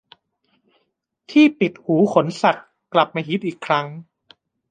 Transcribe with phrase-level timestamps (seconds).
[1.31, 3.85] ที่ปิดหูขนสัตว์กลับมาฮิตอีกครั้ง